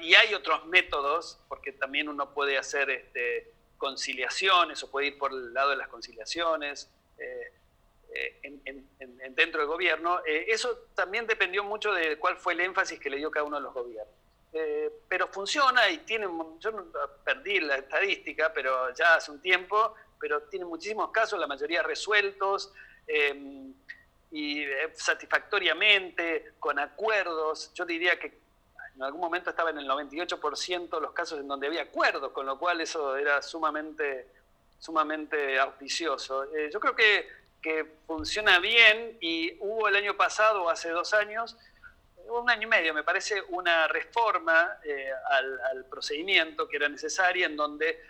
[0.00, 5.32] y hay otros métodos, porque también uno puede hacer este, conciliaciones o puede ir por
[5.32, 7.52] el lado de las conciliaciones eh,
[9.30, 10.22] dentro del gobierno.
[10.24, 13.62] eso también dependió mucho de cuál fue el énfasis que le dio cada uno de
[13.62, 14.14] los gobiernos.
[15.08, 16.26] pero funciona y tiene,
[16.60, 16.92] yo
[17.24, 22.72] perdí la estadística, pero ya hace un tiempo, pero tiene muchísimos casos, la mayoría resueltos
[24.30, 27.72] y eh, satisfactoriamente, con acuerdos.
[27.74, 28.38] Yo diría que
[28.96, 32.58] en algún momento estaba en el 98% los casos en donde había acuerdos, con lo
[32.58, 34.28] cual eso era sumamente,
[34.78, 36.44] sumamente auspicioso.
[36.54, 37.28] Eh, yo creo que,
[37.60, 41.56] que, funciona bien y hubo el año pasado, hace dos años,
[42.28, 47.46] un año y medio, me parece, una reforma eh, al, al, procedimiento que era necesaria
[47.46, 48.00] en donde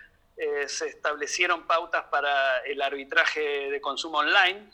[0.67, 4.71] se establecieron pautas para el arbitraje de consumo online,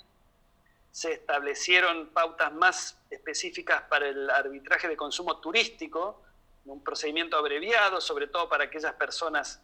[0.92, 6.22] se establecieron pautas más específicas para el arbitraje de consumo turístico,
[6.66, 9.61] un procedimiento abreviado, sobre todo para aquellas personas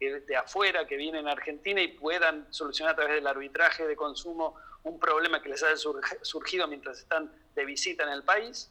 [0.00, 4.56] de afuera que vienen a Argentina y puedan solucionar a través del arbitraje de consumo
[4.82, 8.68] un problema que les haya surgido mientras están de visita en el país.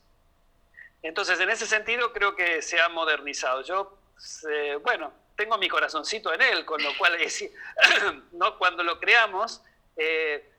[1.01, 3.63] Entonces, en ese sentido, creo que se ha modernizado.
[3.63, 3.97] Yo,
[4.49, 7.17] eh, bueno, tengo mi corazoncito en él, con lo cual,
[8.33, 8.57] ¿no?
[8.57, 9.63] cuando lo creamos,
[9.95, 10.50] eh,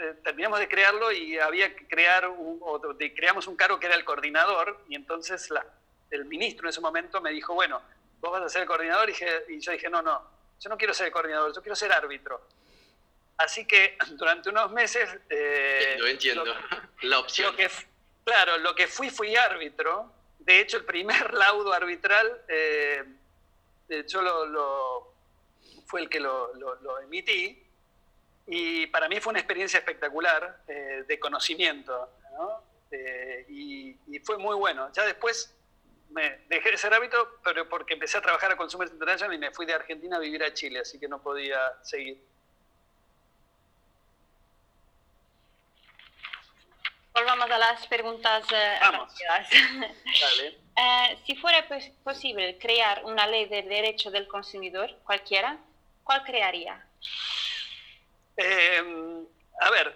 [0.00, 2.80] eh, terminamos de crearlo y había que crear un, o
[3.14, 5.64] creamos un cargo que era el coordinador y entonces la,
[6.10, 7.82] el ministro en ese momento me dijo, bueno,
[8.18, 9.14] vos vas a ser el coordinador y,
[9.48, 10.22] y yo dije, no, no,
[10.58, 12.40] yo no quiero ser el coordinador, yo quiero ser árbitro.
[13.36, 15.08] Así que durante unos meses...
[15.28, 16.44] Eh, lo entiendo,
[17.02, 17.54] la opción.
[17.54, 17.70] que,
[18.24, 20.12] claro, lo que fui fui árbitro.
[20.38, 23.04] De hecho, el primer laudo arbitral, eh,
[24.08, 25.14] yo lo,
[25.86, 27.69] fue el que lo, lo, lo emití
[28.52, 32.10] Y para mí fue una experiencia espectacular de conocimiento,
[33.48, 34.90] y, y, fue muy bueno.
[34.92, 35.54] Ya después
[36.10, 39.66] me dejé ese hábito, pero porque empecé a trabajar a Consumers International y me fui
[39.66, 42.20] de Argentina a vivir a Chile, así que no podía seguir.
[47.12, 49.12] Volvamos a las preguntas eh, Vamos.
[50.82, 51.66] Eh, si fuera
[52.02, 55.58] posible crear una ley de derecho del consumidor, cualquiera,
[56.04, 56.82] ¿cuál crearía?
[58.42, 59.26] Eh,
[59.60, 59.94] a ver,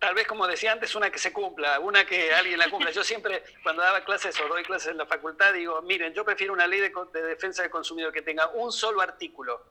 [0.00, 2.90] tal vez como decía antes, una que se cumpla, una que alguien la cumpla.
[2.90, 6.52] Yo siempre, cuando daba clases o doy clases en la facultad, digo, miren, yo prefiero
[6.52, 6.92] una ley de,
[7.22, 9.62] defensa del consumidor que tenga un solo artículo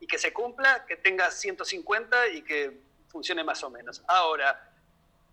[0.00, 4.02] y que se cumpla, que tenga 150 y que funcione más o menos.
[4.08, 4.72] Ahora,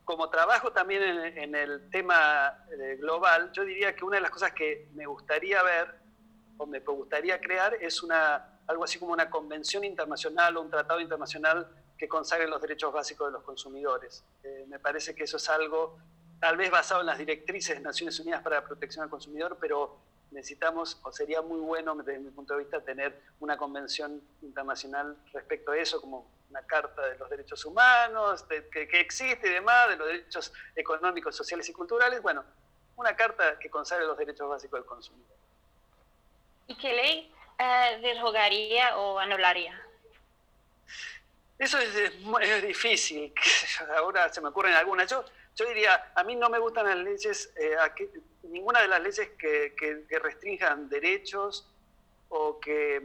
[0.04, 4.54] como trabajo también en, el tema eh, global, yo diría que una de las cosas
[4.54, 5.96] que me gustaría ver
[6.58, 11.00] o me gustaría crear es una, algo así como una convención internacional o un tratado
[11.00, 11.68] internacional
[11.98, 14.24] que consagren los derechos básicos de los consumidores.
[14.43, 15.98] Eh, me parece que eso es algo
[16.39, 19.98] tal vez basado en las directrices de Naciones Unidas para la protección al consumidor, pero
[20.32, 25.72] necesitamos, o sería muy bueno desde mi punto de vista, tener una convención internacional respecto
[25.72, 30.08] a eso, como una carta de los derechos humanos, que, existe y demás, de los
[30.08, 32.43] derechos económicos, sociales y culturales, bueno,
[32.98, 35.38] una carta que consagre los derechos básicos del consumidor.
[36.68, 39.85] ¿Y qué ley eh, derogaría o anularía?
[41.58, 43.34] Eso es, difícil.
[43.97, 45.10] Ahora se me ocurren algunas.
[45.10, 45.24] Yo,
[45.56, 47.76] yo diría, a mí no me gustan las leyes, eh,
[48.43, 51.72] ninguna de las leyes que, que, restrinjan derechos
[52.30, 53.01] o que,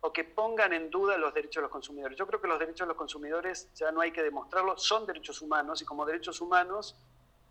[0.00, 2.16] o que pongan en duda los derechos de los consumidores.
[2.16, 5.42] Yo creo que los derechos de los consumidores ya no hay que demostrarlo, son derechos
[5.42, 6.96] humanos y como derechos humanos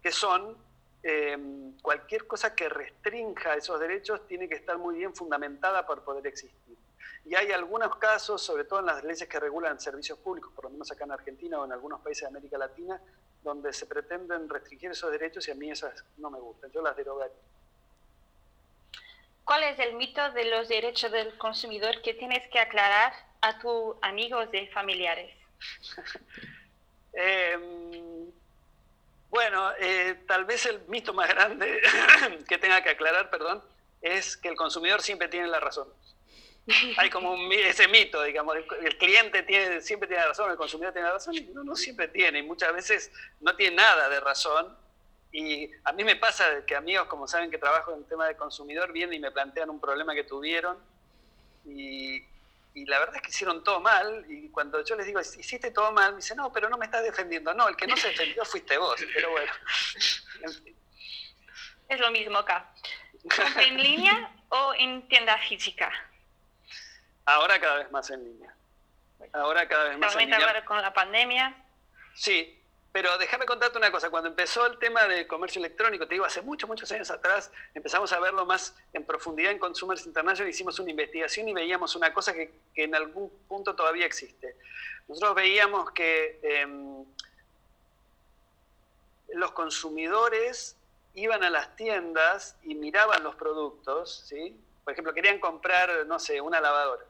[0.02, 0.58] que son,
[1.04, 1.38] eh,
[1.82, 6.67] cualquier cosa que restrinja esos derechos tiene que estar muy bien fundamentada para poder existir.
[7.28, 10.70] Y hay algunos casos, sobre todo en las leyes que regulan servicios públicos, por lo
[10.70, 13.02] menos acá en Argentina o en algunos países de América Latina,
[13.44, 16.96] donde se pretenden restringir esos derechos y a mí esas no me gustan, yo las
[16.96, 17.36] derogaría.
[19.44, 23.96] ¿Cuál es el mito de los derechos del consumidor que tienes que aclarar a tus
[24.02, 25.34] amigos y familiares?
[27.20, 28.32] Em,
[29.32, 31.82] bueno, eh, tal vez el mito más grande
[32.48, 33.64] que tenga que aclarar, perdón,
[34.02, 35.88] es que el consumidor siempre tiene la razón.
[36.98, 41.36] hay como ese mito, digamos, el, cliente tiene, siempre tiene razón, el consumidor tiene razón,
[41.36, 44.76] y no, siempre tiene, y muchas veces no tiene nada de razón.
[45.32, 48.36] Y a mí me pasa que amigos, como saben que trabajo en el tema de
[48.36, 50.78] consumidor, vienen y me plantean un problema que tuvieron,
[51.66, 52.22] y,
[52.74, 55.92] y la verdad es que hicieron todo mal, y cuando yo les digo, hiciste todo
[55.92, 57.54] mal, me dicen, no, pero no me estás defendiendo.
[57.54, 59.52] No, el que no se defendió fuiste vos, pero bueno.
[61.90, 62.74] Es lo mismo acá.
[63.62, 65.90] ¿En línea o en tienda física?
[67.28, 68.56] Ahora cada vez más en línea.
[69.34, 70.38] Ahora cada vez más en línea.
[70.38, 71.54] ahora con la pandemia.
[72.16, 72.58] Sí,
[72.94, 74.10] pero déjame contarte una cosa.
[74.10, 78.14] Cuando empezó el tema del comercio electrónico, te digo, hace muchos, muchos años atrás, empezamos
[78.14, 82.34] a verlo más en profundidad en Consumers International, hicimos una investigación y veíamos una cosa
[82.34, 84.56] que, en algún punto todavía existe.
[85.10, 87.04] Nosotros veíamos que em,
[89.34, 90.78] los consumidores
[91.14, 94.58] iban a las tiendas y miraban los productos, ¿sí?
[94.86, 97.04] Por ejemplo, querían comprar, no sé, una lavadora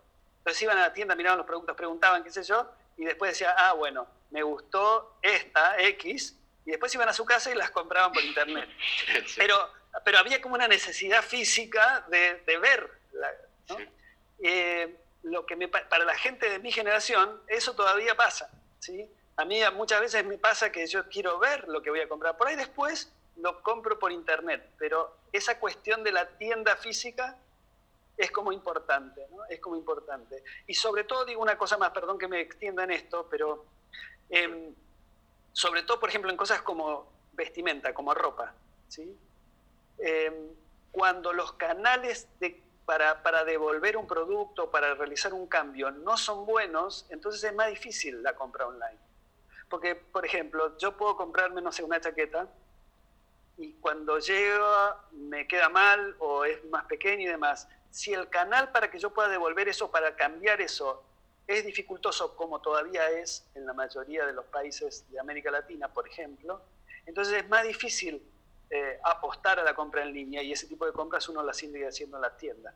[0.47, 3.53] entonces iban a la tienda, miraban los productos, preguntaban, qué sé yo, y después decía,
[3.57, 8.13] ah, bueno, me gustó esta, X, y después iban a su casa y las compraban
[8.13, 8.69] por internet.
[9.35, 9.73] Pero,
[10.05, 12.91] pero había como una necesidad física de, de ver.
[14.39, 18.49] Eh, lo que me, para la gente de mi generación, eso todavía pasa.
[18.79, 19.09] ¿sí?
[19.35, 22.37] A mí muchas veces me pasa que yo quiero ver lo que voy a comprar.
[22.37, 27.37] Por ahí después lo compro por internet, pero esa cuestión de la tienda física
[28.17, 29.27] es como importante.
[29.49, 30.43] Es como importante.
[30.65, 33.65] Y sobre todo digo una cosa más, perdón que me extienda en esto, pero
[34.29, 34.73] em,
[35.53, 38.53] sobre todo, por ejemplo, en cosas como vestimenta, como ropa,
[38.87, 39.15] ¿sí?
[39.99, 40.49] Em,
[40.91, 42.27] cuando los canales
[42.85, 47.69] para, para, devolver un producto, para realizar un cambio, no son buenos, entonces es más
[47.69, 48.97] difícil la compra online.
[49.69, 52.47] Porque, por ejemplo, yo puedo comprarme, no sé, una chaqueta,
[53.57, 58.71] y cuando llega me queda mal o es más pequeño y demás si el canal
[58.71, 61.03] para que yo pueda devolver eso, para cambiar eso,
[61.47, 66.07] es dificultoso como todavía es en la mayoría de los países de América Latina, por
[66.07, 66.61] ejemplo,
[67.05, 68.21] entonces es más difícil
[68.69, 71.87] eh, apostar a la compra en línea y ese tipo de compras uno las sigue
[71.87, 72.73] haciendo en la tienda.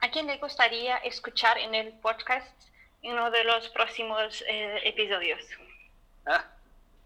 [0.00, 2.46] ¿A quién le gustaría escuchar en el podcast
[3.02, 5.40] en uno de los próximos eh, episodios?
[6.24, 6.44] Ah,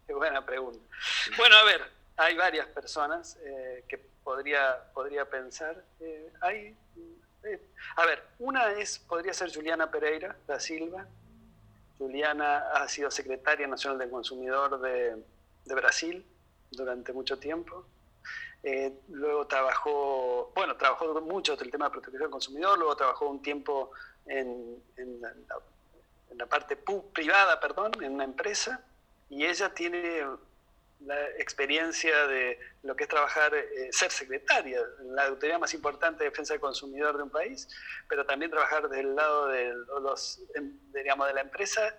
[0.07, 0.79] qué buena pregunta.
[1.39, 3.97] Bueno, a ver, hay varias personas eh, que
[4.29, 5.83] podría, podría pensar.
[6.01, 6.77] Eh, hay,
[7.45, 7.61] eh,
[7.97, 11.07] a ver, una es, podría ser Juliana Pereira da Silva.
[11.97, 15.17] Juliana ha sido secretaria nacional del consumidor de,
[15.65, 16.27] de Brasil
[16.71, 17.87] durante mucho tiempo.
[18.63, 23.41] Eh, luego trabajó, bueno, trabajó mucho el tema de protección del consumidor, luego trabajó un
[23.41, 23.93] tiempo
[24.27, 25.31] en, en, la,
[26.31, 28.85] en la, parte privada, perdón, en una empresa,
[29.31, 30.23] y ella tiene
[31.01, 36.31] la experiencia de lo que es trabajar, eh, ser secretaria, la autoridad más importante de
[36.31, 37.69] defensa del consumidor de un país,
[38.09, 39.73] pero también trabajar del lado de,
[40.03, 40.41] los,
[40.93, 41.95] digamos, de la empresa.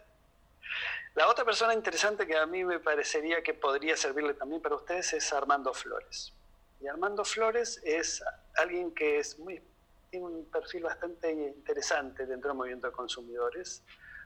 [1.15, 5.13] La otra persona interesante que a mí me parecería que podría servirle también para ustedes
[5.13, 6.33] es Armando Flores.
[6.81, 8.23] Y Armando Flores es
[8.57, 9.61] alguien que es muy,
[10.09, 13.83] tiene un perfil bastante interesante dentro del movimiento de consumidores,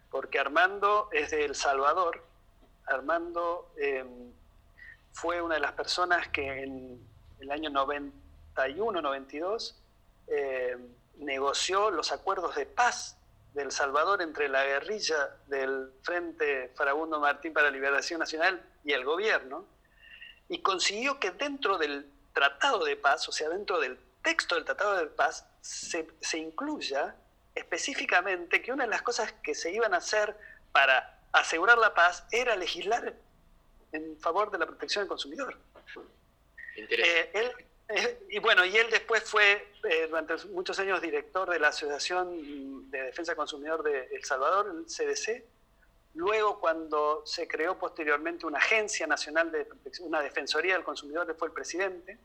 [0.09, 2.24] porque Armando es de El Salvador.
[2.86, 4.05] Armando eh,
[5.14, 6.99] fue una de las personas que en
[7.39, 9.76] el año 91-92
[10.28, 10.78] eh,
[11.18, 13.18] negoció los acuerdos de paz
[13.53, 18.93] de El Salvador entre la guerrilla del Frente Farabundo Martín para la Liberación Nacional y
[18.93, 19.66] el gobierno,
[20.49, 24.97] y consiguió que dentro del Tratado de Paz, o sea, dentro del texto del Tratado
[24.97, 27.16] de Paz, se, se incluya
[27.53, 30.36] específicamente que una de las cosas que se iban a hacer
[30.72, 33.14] para asegurar la paz era legislar
[33.94, 35.58] en favor de la protección del consumidor.
[36.76, 37.52] Eh, él,
[37.89, 42.89] eh, y bueno, y él después fue eh, durante muchos años director de la Asociación
[42.89, 45.44] de Defensa del Consumidor de El Salvador, el CDC.
[46.16, 51.48] Luego, cuando se creó posteriormente una agencia nacional de protección, una defensoría del consumidor, fue
[51.48, 52.18] el presidente.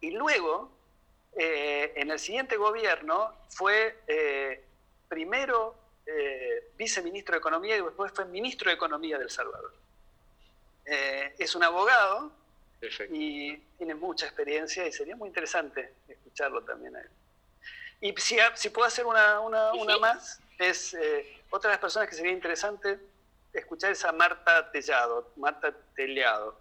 [0.00, 0.70] Y luego,
[1.34, 3.98] en el siguiente gobierno, fue
[5.08, 5.74] primero
[6.76, 9.74] viceministro de Economía y después fue ministro de Economía de El Salvador.
[10.92, 12.32] Eh, es un abogado
[13.10, 17.10] y tiene mucha experiencia y sería muy interesante escucharlo también a él.
[18.00, 22.08] Y si, si puedo hacer una, una, una más, es eh, otra de las personas
[22.08, 22.98] que sería interesante
[23.52, 26.58] escuchar es a Marta Tellado, Marta Tellado.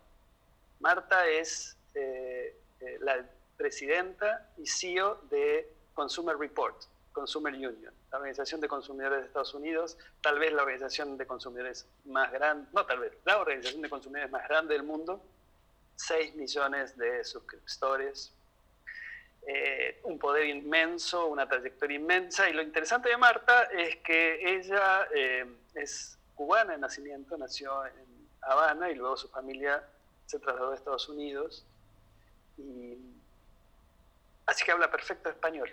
[0.80, 2.56] Marta es eh,
[3.00, 3.26] la
[3.58, 6.84] presidenta y CEO de Consumer Report.
[7.12, 11.88] Consumer Union, la Organización de Consumidores de Estados Unidos, tal vez la organización de consumidores
[12.05, 15.22] más grande, no tal vez, la organización de consumidores más grande del mundo,
[15.95, 18.34] 6 millones de suscriptores,
[19.47, 25.07] eh, un poder inmenso, una trayectoria inmensa, y lo interesante de Marta es que ella
[25.14, 29.84] eh, es cubana de nacimiento, nació en Habana y luego su familia
[30.26, 31.66] se trasladó a Estados Unidos,
[34.45, 35.70] así que habla perfecto español.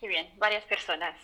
[0.00, 1.14] Muy bien, varias personas.